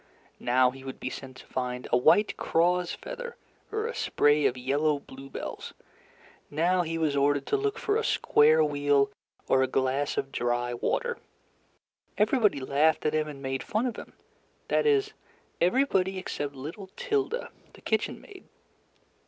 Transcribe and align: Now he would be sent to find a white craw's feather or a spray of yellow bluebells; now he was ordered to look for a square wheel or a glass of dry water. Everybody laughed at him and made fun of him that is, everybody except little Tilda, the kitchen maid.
Now 0.39 0.71
he 0.71 0.83
would 0.83 0.99
be 0.99 1.11
sent 1.11 1.37
to 1.37 1.45
find 1.45 1.87
a 1.93 1.95
white 1.95 2.35
craw's 2.35 2.91
feather 2.91 3.35
or 3.71 3.85
a 3.85 3.93
spray 3.93 4.47
of 4.47 4.57
yellow 4.57 4.97
bluebells; 4.97 5.75
now 6.49 6.81
he 6.81 6.97
was 6.97 7.15
ordered 7.15 7.45
to 7.45 7.55
look 7.55 7.77
for 7.77 7.97
a 7.97 8.03
square 8.03 8.63
wheel 8.63 9.11
or 9.47 9.61
a 9.61 9.67
glass 9.67 10.17
of 10.17 10.31
dry 10.31 10.73
water. 10.73 11.19
Everybody 12.17 12.59
laughed 12.59 13.05
at 13.05 13.13
him 13.13 13.27
and 13.27 13.43
made 13.43 13.61
fun 13.61 13.85
of 13.85 13.95
him 13.97 14.13
that 14.69 14.87
is, 14.87 15.13
everybody 15.61 16.17
except 16.17 16.55
little 16.55 16.89
Tilda, 16.95 17.51
the 17.73 17.81
kitchen 17.81 18.19
maid. 18.19 18.45